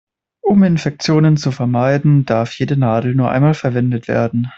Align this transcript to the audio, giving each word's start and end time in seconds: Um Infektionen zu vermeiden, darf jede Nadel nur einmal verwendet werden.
Um 0.43 0.63
Infektionen 0.63 1.37
zu 1.37 1.51
vermeiden, 1.51 2.25
darf 2.25 2.57
jede 2.57 2.75
Nadel 2.75 3.13
nur 3.13 3.29
einmal 3.29 3.53
verwendet 3.53 4.07
werden. 4.07 4.49